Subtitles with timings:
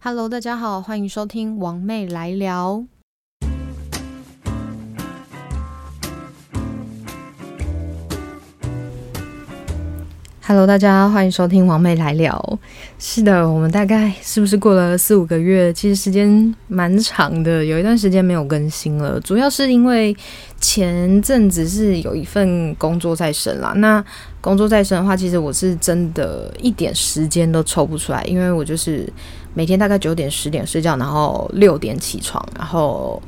[0.00, 2.84] Hello，大家好，欢迎收听王妹来聊。
[10.46, 12.58] Hello，大家欢迎收听王妹来聊。
[13.00, 15.72] 是的，我们大概是不是过了四五个月？
[15.72, 19.20] 其实时间蛮长的，有一段时间没有更新了。
[19.20, 20.16] 主要是因为
[20.60, 23.72] 前阵子是有一份工作在身啦。
[23.76, 24.02] 那
[24.40, 29.12] 工作在身的话，其实我是真的一点时间都抽不出来，因为我就是
[29.54, 33.22] 每天大概九点十点睡觉，然后六点起床，然后。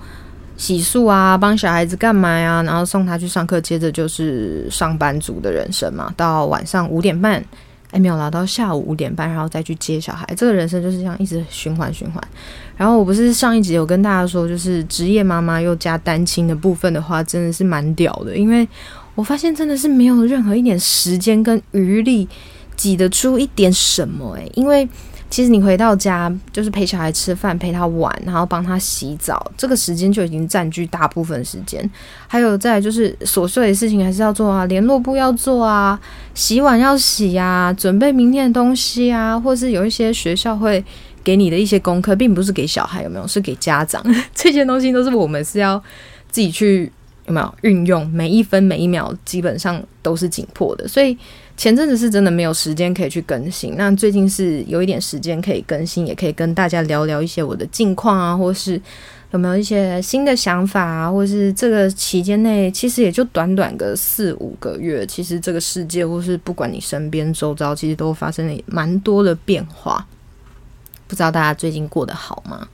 [0.57, 2.63] 洗漱啊，帮小孩子干嘛呀？
[2.65, 6.13] 然后送他去上课，接着就是上班族的人生嘛。
[6.19, 7.43] 到晚上五点半，
[7.93, 10.27] 哎，没有啦，到下午五点半，然后再去接小孩。
[10.37, 12.23] 这个人生就是这样一直循环循环。
[12.77, 18.37] 然后我不是上一集有跟大家说，就是职业妈妈又加单亲的部分的话，真的是蛮屌的。
[18.37, 18.69] 因为
[19.15, 22.29] 我发现真的是没有任何一点时间跟余力
[22.77, 24.89] 挤得出一点什么诶，因为。
[25.33, 31.89] 其实你回到家就是陪小孩吃饭、陪他玩，然后帮他洗澡，这个时间就已经占据大部分时间。
[32.27, 35.97] 还有再就是琐碎的事情还是要做啊，联络簿要做啊，
[36.35, 40.85] 洗碗要洗呀，准备明天的东西啊，或是有一些学校会
[41.23, 43.29] 给你的一些功课，并不是给小孩，有没有？
[43.29, 45.81] 是给家长， 这些东西都是我们是要
[46.29, 46.91] 自己去
[47.31, 51.17] 有没有运用，每一分每一秒基本上都是紧迫的，所以。
[51.57, 58.81] 前阵子是真的没有时间可以去更新，那最近是有一点时间可以更新，也可以跟大家聊聊一些我的近况啊，或是
[59.33, 70.07] 有没有一些新的想法啊，或是这个期间内其实也就短短个四五个月，其实这个世界或是不管你身边周遭，其实都发生了蛮多的变化。
[71.07, 72.67] 不知道大家最近过得好吗？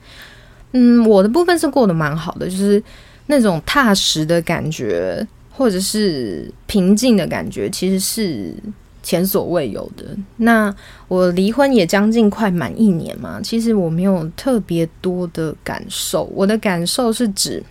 [0.71, 2.81] 嗯，我的部分是过得蛮好的，就是
[3.27, 5.25] 那种踏实的感觉。
[5.49, 8.53] 或者是平静的感觉，其实是
[9.01, 10.05] 前所未有的。
[10.35, 10.71] 那
[11.07, 16.25] 我离婚也将近快满一年嘛，其实我没有特别多的感受。
[16.25, 17.63] 我的感受是指，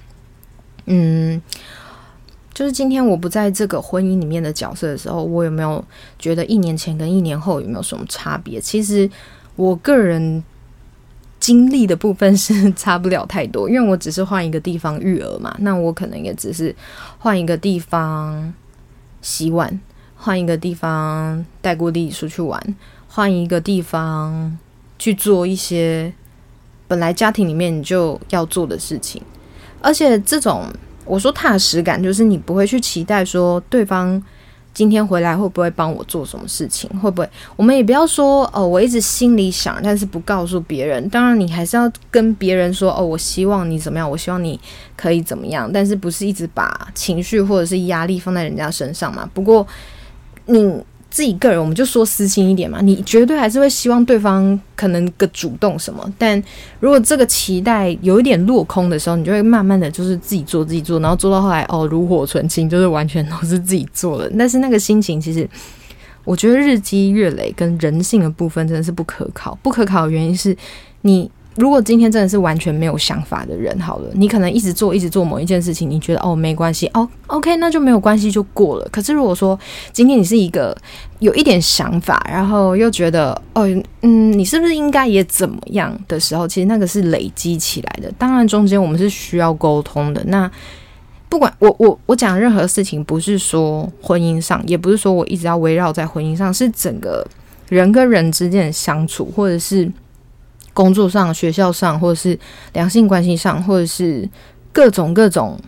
[0.86, 1.40] 嗯，
[2.52, 5.84] 就是今天我不在这个婚姻里面的角色的时候，我有没有
[6.18, 8.60] 觉得一年前跟一年后有没有什么差别？
[8.60, 9.08] 其实
[9.54, 10.42] 我个人。
[11.38, 16.74] 经历的部分是差不了太多，因为我只是换一个地方育儿嘛，那我可能也只是
[17.18, 18.52] 换一个地方
[19.22, 19.80] 洗碗，
[20.16, 22.60] 换一个地方带过弟弟出去玩，
[23.06, 24.58] 换一个地方
[24.98, 26.12] 去做一些
[26.88, 29.22] 本来家庭里面你就要做的事情，
[29.80, 30.64] 而且这种
[31.04, 34.22] 我说踏实感，就是你不会去期待说对方。
[34.76, 36.86] 今天回来会不会帮我做什么事情？
[37.00, 37.30] 会不会？
[37.56, 41.08] 我们也不要说哦，我一直心里想，但是不告诉别人。
[41.08, 44.60] 当然，你还是要跟别人说哦，我希望你怎么样，我希望你
[44.94, 49.26] 可以怎么样，但是不是一直把情绪或者是压力放在人家身上嘛？
[49.32, 49.66] 不过
[50.44, 50.84] 你。
[51.10, 56.42] 自己个人，我们就说私心一点嘛，你绝对还是会希望对方可能个主动什么，但
[56.80, 65.48] 如果这个期待有一点落空的时候，你就会慢慢的就是自己做自己做，然后做到后来哦炉火纯青，就是完全都是自己做的，但是那个心情其实，
[66.24, 70.56] 我觉得日积月累跟人性的部分真的是不可靠，不可考的原因是
[71.00, 71.30] 你。
[71.56, 78.86] 如果今天真的是完全没有想法的人，好了，你可能一直做一直做某一件事情，你觉得哦没关系哦，OK，那就没有关系就过了。
[78.92, 79.58] 可是如果说
[79.92, 80.76] 今天你是一个
[81.18, 83.66] 有一点想法，然后又觉得哦
[84.02, 88.12] 嗯，你是不是应该也怎么样的时候，其实那个是累积起来的。
[88.18, 90.22] 当然中间我们是需要沟通的。
[90.26, 90.50] 那
[91.28, 97.26] 不管我我我讲任何事情，不是说婚姻上，也不是说我一直要围绕在婚姻上，是整个
[97.70, 99.90] 人跟人之间的相处，或者是。
[100.76, 102.38] 工作上、学校上，或者是
[102.74, 104.28] 两性关系上，或者是
[104.74, 105.58] 各种各种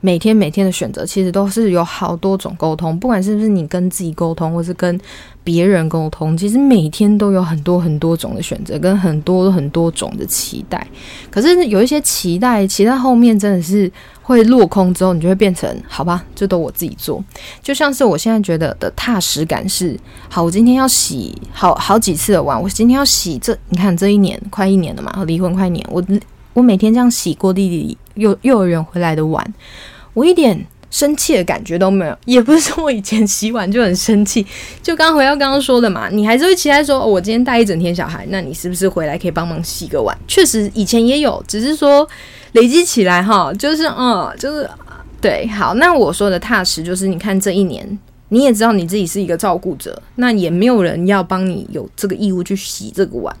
[0.00, 2.98] 每天每天的选择，其实都是有好多种沟通。
[2.98, 5.00] 不管是不是你跟自己沟通，或是跟
[5.42, 10.86] 别人沟通，其实每天都有很多很多种的选择，跟很多很多种的期待。
[11.30, 13.90] 可是有一些期待，期待后面真的是。
[14.20, 17.24] 会落空之后，你就会变成好吧，这都我自己做。
[17.62, 19.98] 就像是我现在觉得的踏实感是，
[20.28, 26.04] 好，我今天要洗好好几次的碗，我今天要洗这，你看这一年快一年了嘛，离婚快一年，我
[26.52, 29.42] 我每天这样洗过弟弟幼幼儿园回来的碗，
[30.18, 34.44] 我一点生气的感觉都没有，也不是说我以前洗碗就很生气，
[34.82, 40.16] 就刚回到刚刚说的嘛，你还是会期待说，我今天带一整天小孩，那你是不是回来可以帮忙洗个碗？
[40.26, 42.08] 确实以前也有，只是说。
[42.52, 44.68] 累积起来哈，就是嗯，就是
[45.20, 47.86] 对，好，那我说的踏实，就是你看这一年，
[48.30, 53.34] 你也知道你自己是一个照顾者，那也没有人要帮你有这个义务去洗这个碗，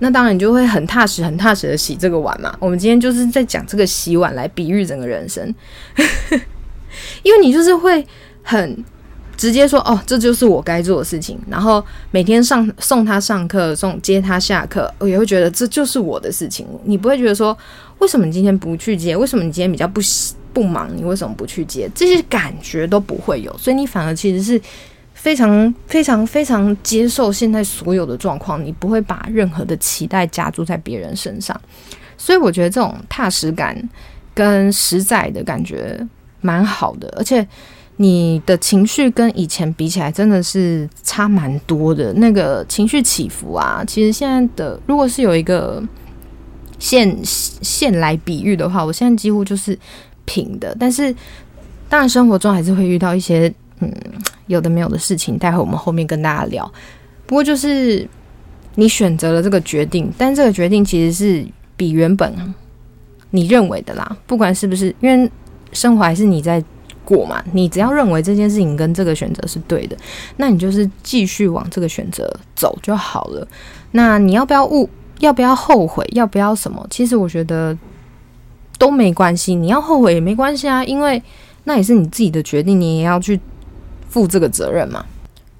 [0.00, 2.54] 那当然你就会很踏实、很踏实的洗这个碗嘛。
[2.58, 5.54] 我们今天就是在讲这个洗碗来比喻整个人生，
[7.22, 8.06] 因为你就是会
[8.42, 8.84] 很
[9.36, 11.38] 直接说哦，这就是我该做的事情。
[11.48, 16.66] 然后每天上送他上课，送接他下课，我也会觉得这就是我的事情。
[16.84, 17.56] 你不会觉得说，
[17.98, 19.16] 为什么你今天不去接？
[19.16, 20.00] 为什么你今天比较不
[20.54, 20.88] 不忙？
[20.96, 21.90] 你为什么不去接？
[21.94, 24.58] 这些感觉都不会有，所以你反而其实是
[25.12, 31.60] 非常非常非常接受现在所有的状况，你不会把任何的期待加注在别人身上。
[32.16, 33.76] 所以我觉得这种踏实感
[34.32, 36.00] 跟实在的感觉
[36.40, 37.46] 蛮好的，而且。
[37.96, 42.12] 你的情绪跟以前比起来，真的是差蛮多的。
[42.14, 45.80] 那个情绪起伏啊，其实现在的如果是有一个
[46.80, 49.78] 线线来比喻的话，我现在几乎就是
[50.24, 50.76] 平的。
[50.78, 51.14] 但是
[51.88, 53.92] 当然生活中还是会遇到一些嗯
[54.46, 56.70] 有的没有的事情，待会我们后面跟大家聊。
[57.26, 58.08] 不过就是
[58.74, 62.34] 你选择了这个决定，但这个决定其实是比原本
[63.30, 65.30] 你认为的啦，不管是不是，因为
[65.72, 66.62] 生活还是你在。
[67.06, 67.44] 过嘛？
[67.52, 69.94] 你只要认为这件事情跟这个选择是对的，
[70.38, 73.46] 那你就是继续往这个选择走就好了。
[73.90, 74.88] 那你要不要误？
[75.18, 76.02] 要不要后悔？
[76.12, 76.86] 要不要什么？
[76.88, 77.76] 其实我觉得
[78.78, 79.54] 都没关系。
[79.54, 81.22] 你要后悔也没关系啊，因为
[81.64, 83.40] 那也是你自己的决定，你也要去
[84.08, 85.04] 负这个责任嘛。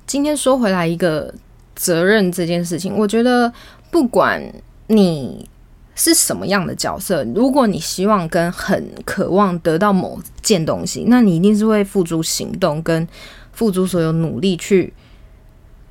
[0.06, 1.34] 今天说回来一个
[1.74, 3.52] 责任这件事情，我觉得
[3.90, 4.42] 不管
[4.88, 5.48] 你。
[5.96, 7.22] 是什么样的角色？
[7.36, 13.06] 如果你希望跟很渴望得到某件东西，那你一定是会付诸行动，跟
[13.52, 14.92] 付诸所有努力去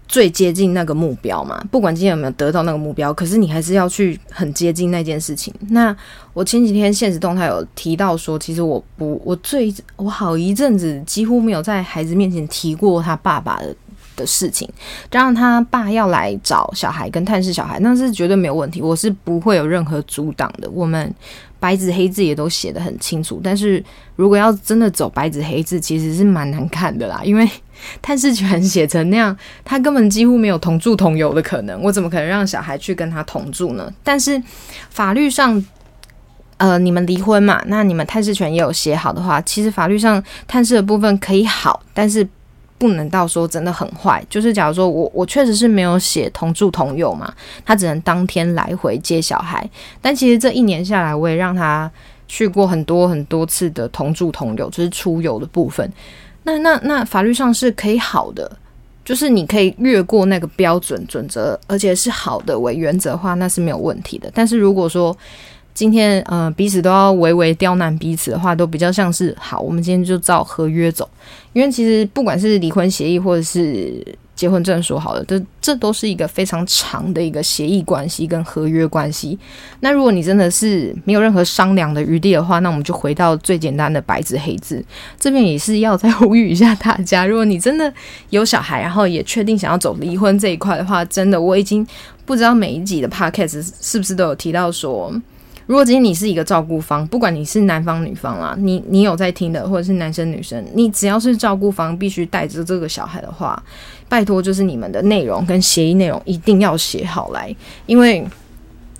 [0.07, 1.63] 最接近那个目标嘛。
[1.71, 5.53] 不管今天有没有得到那个目标，可是你还是要去很接近那件事情。
[5.69, 5.95] 那
[6.33, 13.75] 我前几天现实动态有提到说，其实我不，我最我好一阵子几乎没有在孩子面前提过他爸爸的。
[14.15, 14.69] 的事情，
[15.09, 20.69] 当然他爸要来找小孩跟探视小孩，那是绝对没有问题，我是不会有任何阻挡的。
[20.69, 21.11] 我们
[21.63, 23.81] 白纸黑字也都写的很清楚，但是
[24.17, 27.49] 如果要真的走白纸黑字，其实是蛮难看的啦，因为
[28.01, 29.33] 探视权写成那样，
[29.63, 33.89] 他根本几乎没有同住同游的可能，我怎么可能让小孩去跟他同住呢？
[34.03, 34.43] 但是
[34.89, 35.65] 法律上，
[36.57, 42.27] 呃，你们离婚嘛，那你们探视权也有写好的话，其实法律上探视的部分可以好，但是。
[42.83, 47.33] 不能到说真的很坏，就是假如说我我确实是没有写同住同游嘛，
[47.65, 49.65] 他只能当天来回接小孩。
[50.01, 51.89] 但其实这一年下来，我也让他
[52.27, 55.89] 去过很多很多次的同住同游，就是出游的部分。
[56.43, 58.51] 那那那法律上是可以好的，
[59.05, 64.29] 就是你可以越过那个标准准则，而且是好的为原则的话，那是没有问题的。
[64.33, 65.15] 但是如果说
[65.73, 71.09] 今天呃彼此都要微微刁难彼此的话，都比较像是好，我们今天就照合约走。
[71.53, 74.03] 因为其实不管是离婚协议或者是
[74.35, 79.37] 结婚证书，好了，这这都是一个非常长的一个协议关系跟合约关系。
[79.81, 84.83] 那如果你真的是没有任何商量的余地的话，那我们就回到最简单的白纸黑字。
[85.19, 87.91] 这边也是要再呼吁一下大家，如果你真的
[88.31, 91.85] 有小孩，然后也确定想要走离婚这一块的话，真的我已经
[92.25, 95.13] 不知道每一集的 podcast 是不是都有提到说。
[95.65, 103.61] 如果今天你是一个照顾方，不管你是男方女方啦，你你有在听的，或者是男生女生，你只要是照顾方，必须带着这个小孩的话，
[104.09, 107.55] 拜托，就是你们的内容跟协议内容一定要写好来，
[107.85, 108.25] 因为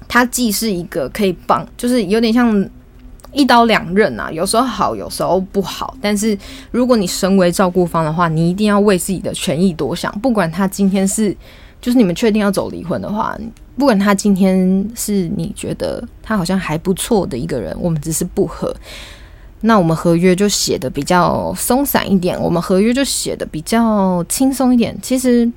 [0.07, 2.69] 它既是一个可以帮，就是有点像
[3.31, 5.98] 一刀两刃啊，有时候好，有时候不好。
[6.01, 6.38] 但是
[6.71, 11.36] 如果你身为照顾方的话，你一定要为自己的权益多想，不管他今天是。
[11.81, 13.38] 就是你们确定要走离婚的话，
[13.78, 18.75] 不管他今天是你觉得他好像还不错的一个人，我们只是不合，
[19.62, 24.96] 那我们合约就写的比较松散一点，我们合约就写的比较轻松一点。
[25.01, 25.50] 其实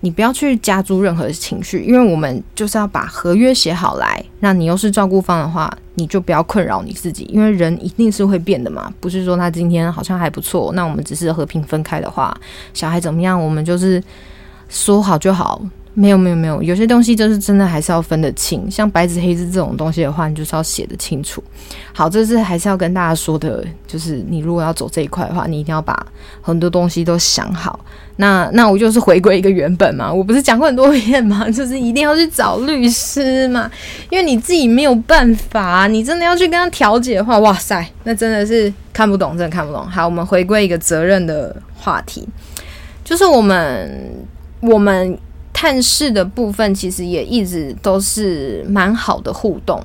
[0.00, 4.24] 你不要去加诸任何情绪，因为我们就是要把合约写好来。
[4.40, 8.92] 那你又是照顾方的话，你就不要困扰你自己，因为人一定是会变的嘛。
[9.00, 12.36] 不是说他今天好像还不错，那我们只是和平分开的话，
[12.72, 14.00] 小孩怎么样，我们就是。
[14.70, 15.60] 说好就好，
[15.96, 21.42] 没有没有没有，有些东西就是真的还是要分得清，像白纸黑字这种东西的话，你就是要写得清楚。
[21.92, 26.04] 好，这是还是要跟大家说的，就是你如果要走这一块的话，你一定要把
[26.42, 27.78] 很多东西都想好。
[28.16, 31.48] 那那我就是回归一个原本嘛，我不是讲过很多遍吗？
[31.48, 33.70] 就是一定要去找律师嘛，
[34.10, 39.86] 因为你自己没有办法，你真的要去跟他调解的话，哇塞，那真的是看不懂，真的看不懂。
[39.88, 42.28] 好，我们回归一个责任的话题，
[43.04, 44.26] 就是我们。
[44.60, 45.18] 我们
[45.64, 49.82] 探视的部分其实也一直都是蛮好的互动。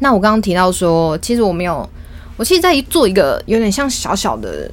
[0.00, 1.88] 那我刚刚提到说，其实我没有，
[2.36, 4.68] 我其实在做一个有点像小小的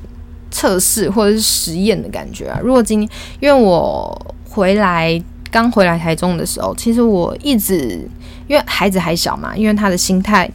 [0.49, 2.59] 测试或者是实验的感觉啊。
[2.63, 3.07] 如果今天
[3.39, 8.09] 因为我回来刚回来台中的时候，其实我一直
[8.47, 10.49] 因为孩子还小嘛，因为他的心态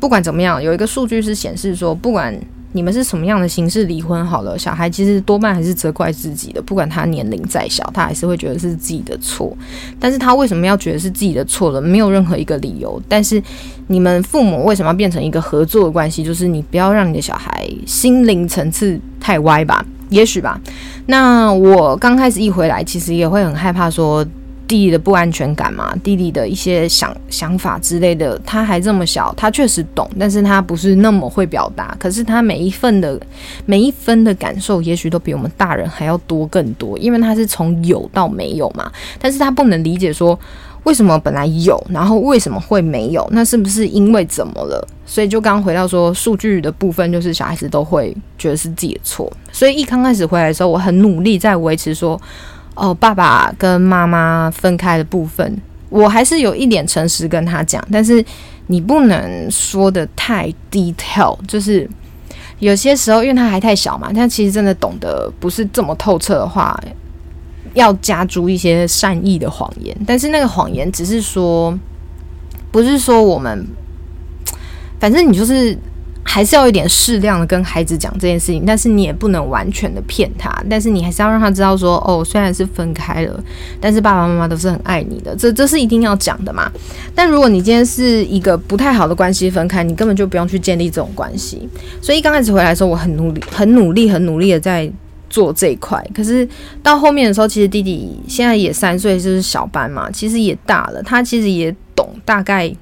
[0.00, 2.36] 不管怎么样，有一个数据是显示说，不管。
[2.76, 9.56] 你们是什么样的形式离婚好了，小孩其实多半还是责怪自己的，不管他年龄再小，他还是会觉得是自己的错。
[9.98, 11.80] 但是他为什么要觉得是自己的错了？
[11.80, 13.02] 没有任何一个理由。
[13.08, 13.42] 但是
[13.86, 16.22] 你们父母为什么要变成一个合作的关系？
[16.22, 20.60] 就是你不要让你的小孩心灵层次太歪吧，也许吧。
[21.06, 24.22] 那我刚开始一回来，其实也会很害怕说。
[24.68, 31.96] 弟弟的不安全感嘛，弟弟的一些想想法之类的，他还这么小，他确实懂，但是他不是那么会表达。
[32.00, 33.20] 可是他每一份的
[33.64, 38.90] 每一分的感受，也许都比我们大人还要多更多，因为他是从有到没有嘛。
[39.20, 40.38] 但是他不能理解说
[40.82, 44.86] 为什么本来有，然后为什么会没有，那是不是因为怎么了？
[45.06, 49.32] 所以就刚回到说数据的部分，就是小孩子都会觉得是自己的错。
[49.52, 52.20] 所以一刚开始回来的时候，我很努力在维持说。
[52.76, 55.56] 哦，爸爸跟妈妈分开的部分，
[55.88, 58.24] 我还是有一点诚实跟他讲，但是
[58.66, 61.88] 你不能说的太 detail，就是
[62.58, 66.78] 有些时候因为他还太小嘛，他其实真的懂得不是这么透彻的话，
[67.72, 71.76] 要加诸一些善意的谎言，但是那个谎言只是说，
[72.70, 73.66] 不是说我们，
[75.00, 75.76] 反正你就是。
[76.28, 83.42] 还是要一点适量的跟孩子讲这件事情，但是你也不能完全的骗他，但是你还是要让他知道说，哦，虽然是分开了，
[83.80, 86.70] 但是爸爸妈妈都是很爱你的，这这是一定要讲的嘛。
[87.14, 91.66] 但如果你今天是一个不太好的关系分开，你根本就不用去建立这种关系。
[92.02, 94.90] 所以刚开始回来的时候，我很努力、很努力、很努力的在
[95.30, 96.04] 做这一块。
[96.12, 96.46] 可是
[96.82, 102.74] 到后面的时候，其实弟弟现在也三岁，就是小班嘛，其实也大了，他其实也懂大概。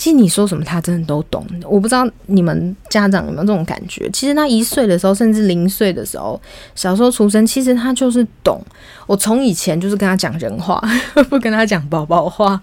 [0.00, 1.46] 其实你说什么，他真的都懂。
[1.64, 4.08] 我不知道你们家长有没有这种感觉。
[4.14, 6.40] 其实他一岁的时候，甚至零岁的时候，
[6.74, 8.62] 小时候出生，其实他就是懂。
[9.06, 10.82] 我从以前就是跟他讲人话，
[11.28, 12.58] 不跟他讲宝宝话，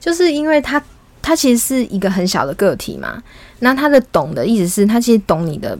[0.00, 0.82] 就是因为他
[1.22, 3.22] 他其实是一个很小的个体嘛。
[3.60, 5.78] 那他的懂的意思是他其实懂你的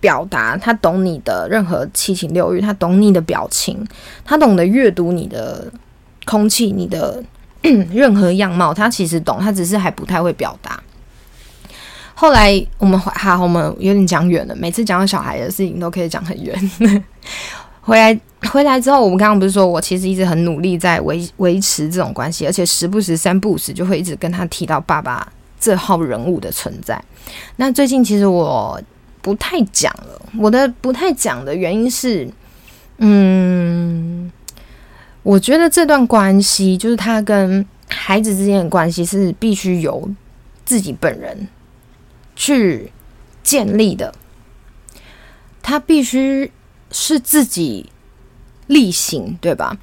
[0.00, 3.86] 表达，他懂你的任何七情六欲，他懂你的表情，
[4.24, 5.70] 他懂得阅读你的
[6.24, 7.22] 空气，你的。
[7.92, 10.80] 任何样貌，他其实懂，他只是还不太会表达。
[12.14, 14.56] 后来我们还好，我们有点讲远了。
[14.56, 16.70] 每次讲到小孩的事情，都可以讲很远。
[17.80, 25.26] 回来回来之后，我们刚刚不是说我其实一直很努力在维维持这种关系，而且时不时三不时就会一直跟他提到爸爸
[25.60, 27.00] 这号人物的存在。
[27.56, 28.80] 那最近其实我
[29.22, 32.28] 不太讲了，我的不太讲的原因是，
[32.98, 34.30] 嗯。
[35.22, 40.08] 我觉得这段关系就是他跟孩子之间的关系是必须由
[40.64, 41.48] 自己本人
[42.36, 42.90] 去
[43.42, 44.14] 建立的，
[45.62, 46.50] 他必须
[46.90, 47.90] 是自己
[48.68, 49.76] 力行，对吧？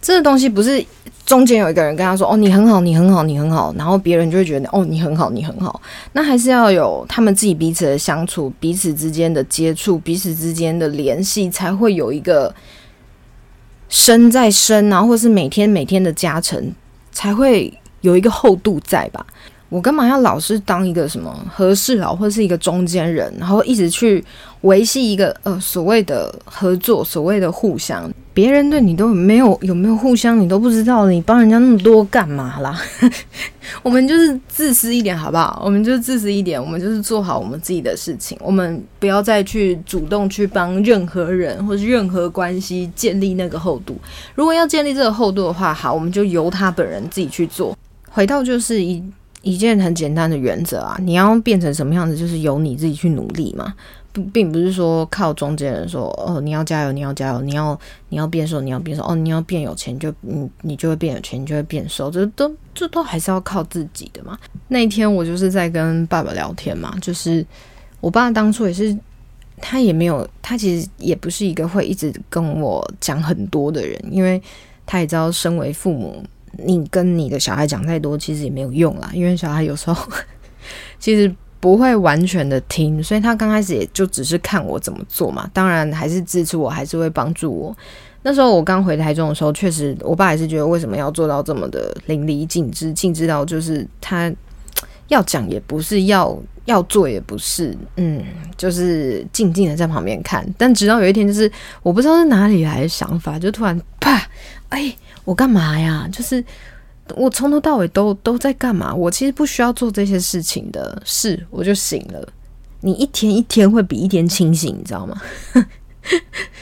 [0.00, 0.84] 这个东西不是
[1.26, 5.80] 中间有一个人跟他说：“哦，你很好，你很好，你很好。”然后别人就会觉得：“哦，你很好，你很好。”
[6.12, 12.52] 那还是要有他们自己彼此的相处、彼此之间的接触、彼此之间的联系，才会有一个。
[13.88, 16.72] 生在生啊，或是每天每天的加成，
[17.10, 19.26] 才会有一个厚度在吧？
[19.70, 24.24] 我干嘛要老是当一个什么和事佬，或是一个中间人，然后一直去
[24.62, 28.10] 维系一个呃所谓的合作，所谓的互相？
[28.38, 32.80] 别人对你都没有有没有互相，你都不知道，你帮人家那么多干嘛啦？
[33.82, 35.60] 我们就是自私一点，好不好？
[35.64, 43.96] 我们就自私一点，我们就是做好我们自己的事情，我们不要再去主动去帮任何人或是任何关系建立那个厚度。
[44.36, 47.76] 如果要建立这个厚度的话，好，我们就由他本人自己去做。
[48.08, 49.02] 回到就是一
[49.42, 53.74] 一件很简单的原则啊，你要变成什么样子，就是由你自己去努力嘛。
[54.18, 64.38] 并不是说靠中间人说哦，你要加油，你要加油，你要你要变瘦，你要变瘦哦，你要变有钱就你你就会变有钱，你就会变瘦，这都这都还是要靠自己的嘛。
[64.68, 67.44] 那一天我就是在跟爸爸聊天嘛，就是
[68.00, 68.96] 我爸当初也是，
[69.60, 74.40] 他也没有，他其实也不是一个会一直跟我讲很多的人，因为
[74.86, 76.24] 他也知道身为父母，
[76.64, 80.12] 你跟你的小孩讲太多其实也没有用啦，因为小孩有时候
[80.98, 81.34] 其实。
[81.60, 85.50] 不会完全的听，所以他刚开始也就只是看我怎么做嘛。
[85.52, 87.76] 当然还是支持我，还是会帮助我。
[88.22, 94.32] 那时候我刚回台中的时候，确实我爸也是觉得为什么要做到这么的淋漓尽致，尽致到就是他
[95.08, 98.22] 要讲也不是，要要做也不是，嗯，
[98.56, 100.46] 就是静静的在旁边看。
[100.56, 101.50] 但直到有一天，就是
[101.82, 104.20] 我不知道是哪里来的想法，就突然啪，
[104.68, 106.08] 哎，我干嘛呀？
[106.12, 106.44] 就是。
[107.16, 108.94] 我从头到尾都都在干嘛？
[108.94, 112.28] 我其实不需要做这些事情的事，我就醒了。
[112.80, 115.20] 你一天一天会比一天清醒，你知道吗？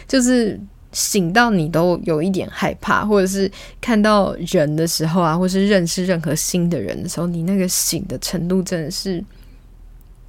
[0.09, 0.59] 就 是
[0.93, 3.51] 醒到你都有一点害怕，或者是
[3.81, 9.23] 看到人的时候啊，或是认识任何新的人的时候，你那个醒的程度真的是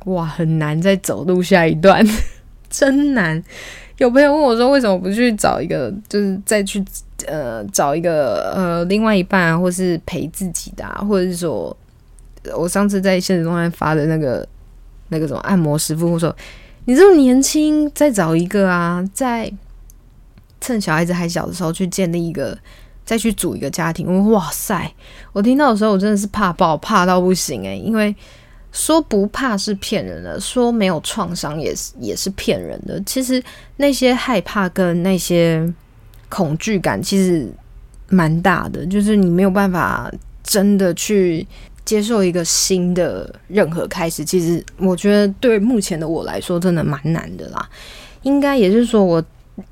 [0.05, 2.05] 哇，很难再走路下一段，
[2.69, 3.41] 真难。
[3.97, 6.83] 有朋友问我说，为什么不去找一个，就是再去
[7.25, 11.75] 呃找一个呃另外一半，或是陪自己的，或者是说，
[12.55, 14.47] 我上次在现实中态发的那个
[15.09, 16.35] 那个什么按摩师傅说，
[16.85, 19.51] 你这么年轻，再找一个啊，在
[20.61, 22.57] 趁小孩子还小的时候去建立一个，
[23.05, 24.29] 再去组一个家庭。
[24.31, 24.93] 哇塞，
[25.33, 28.15] 我听到的时候我真的是怕爆，怕到不行诶，因为。
[28.73, 33.01] 说不怕是骗人的，说没有创伤也是也是骗人的。
[33.05, 33.41] 其实
[33.77, 35.73] 那些害怕跟那些
[36.29, 37.47] 恐惧感其实
[38.09, 40.11] 蛮大的，就是你没有办法
[40.43, 41.45] 真的去
[41.85, 44.23] 接受一个新的任何开始。
[44.23, 47.69] 其实我觉得对目前的我来说，真的蛮难的啦。
[48.23, 49.23] 应该也是说，我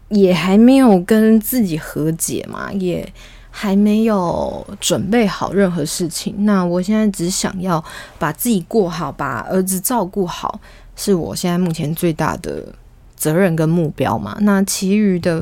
[0.10, 3.08] 也还没有跟自己和解嘛，也。
[3.58, 7.82] 还没有准备好任何事情，那我现在只想要
[8.20, 10.60] 把自己过好，把儿子照顾好，
[10.98, 12.62] 是我现在目前最大的
[13.16, 14.38] 责任跟目标嘛。
[14.42, 15.42] 那其余的，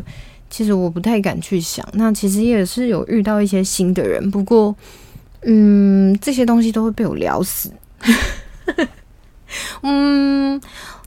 [0.53, 1.83] 其实我不太敢去想。
[1.93, 4.75] 那其实也是有遇到一些新的人，不过，
[5.41, 7.72] 嗯，这些东西都会被我聊死。
[9.81, 10.62] 嗯。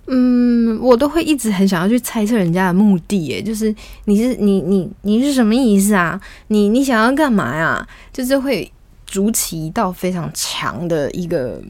[0.08, 3.74] 嗯，我都会一直很想要去猜测人家的目的，诶，就是
[4.04, 6.20] 你是你你你是什么意思啊？
[6.46, 7.84] 你你想要干嘛呀？
[8.12, 8.70] 就是会
[9.04, 11.60] 筑起一道非常强的一个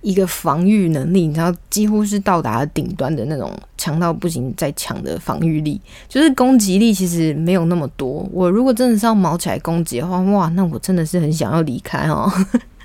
[0.00, 8.28] 一个防御能力，你知道，几乎是到达顶端的那种强到不行再强的防御力，就是攻击力其实没有那么多。
[8.32, 12.30] 我如果真的是要毛起来攻击的话，哇，那我真的是很想要离开哦。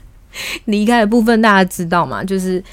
[0.65, 2.23] 离开的部分大家知道吗？
[2.23, 2.63] 就是。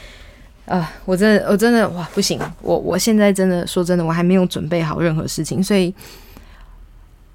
[0.67, 2.39] 啊，我真的，我真的，哇，不行！
[2.63, 5.93] 我我现在真的说真的，我还没有准备好任何事情，所以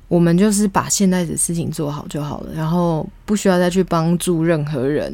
[0.08, 5.14] 我们就是把现在的事情做好就好了，然后不需要再去帮助任何人。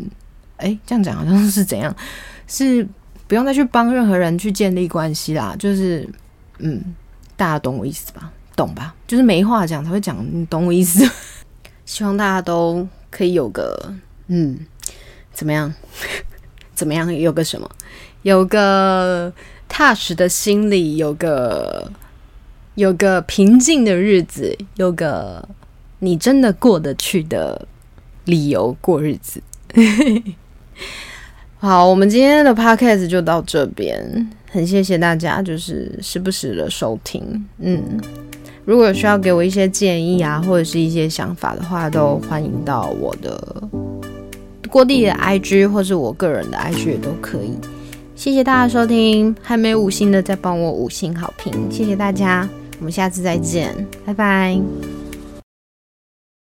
[0.61, 1.93] 哎，这样讲好像是怎样？
[2.47, 2.87] 是
[3.27, 5.55] 不用再去帮任何人去建立关系啦。
[5.57, 6.07] 就是，
[6.59, 6.81] 嗯，
[7.35, 8.31] 大家懂我意思吧？
[8.55, 8.93] 懂吧？
[9.07, 11.09] 就是没话讲才会讲，你懂我意思？
[11.85, 13.93] 希望大家都可以有个，
[14.27, 14.59] 嗯，
[15.33, 15.73] 怎么样？
[16.75, 17.13] 怎么样？
[17.13, 17.69] 有个什么？
[18.23, 19.31] 有个
[19.67, 21.91] 踏实的心里，有个
[22.75, 25.47] 有个平静的日子，有个
[25.99, 27.67] 你真的过得去的
[28.25, 29.41] 理由过日子。
[31.59, 37.21] 好，我们今天的 podcast 就到这边，很谢谢大家，就是时不时的收听。
[37.59, 37.81] 嗯，
[38.65, 43.63] 如果有需要给我一些建议啊，或者是一些想法的话，都欢迎到我的
[44.69, 47.53] 郭弟的 IG 或是我个人的 IG 都可以。
[48.15, 52.47] 谢谢大家收听，还没五星的再帮我五星好评，谢谢大家，
[52.79, 53.73] 我们下次再见，
[54.05, 55.00] 拜拜。